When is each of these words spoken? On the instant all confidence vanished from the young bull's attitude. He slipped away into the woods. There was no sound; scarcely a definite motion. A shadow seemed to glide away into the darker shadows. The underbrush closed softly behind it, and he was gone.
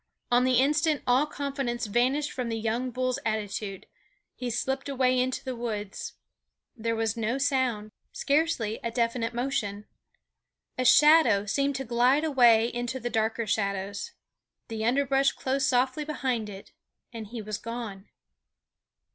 On 0.31 0.45
the 0.45 0.55
instant 0.59 1.03
all 1.05 1.27
confidence 1.27 1.85
vanished 1.85 2.31
from 2.31 2.49
the 2.49 2.57
young 2.57 2.89
bull's 2.89 3.19
attitude. 3.23 3.85
He 4.33 4.49
slipped 4.49 4.89
away 4.89 5.19
into 5.19 5.45
the 5.45 5.55
woods. 5.55 6.13
There 6.75 6.95
was 6.95 7.15
no 7.15 7.37
sound; 7.37 7.91
scarcely 8.11 8.79
a 8.83 8.89
definite 8.89 9.31
motion. 9.35 9.85
A 10.75 10.85
shadow 10.85 11.45
seemed 11.45 11.75
to 11.75 11.85
glide 11.85 12.23
away 12.23 12.65
into 12.73 12.99
the 12.99 13.11
darker 13.11 13.45
shadows. 13.45 14.13
The 14.69 14.83
underbrush 14.83 15.33
closed 15.33 15.67
softly 15.67 16.03
behind 16.03 16.49
it, 16.49 16.71
and 17.13 17.27
he 17.27 17.39
was 17.39 17.59
gone. 17.59 18.09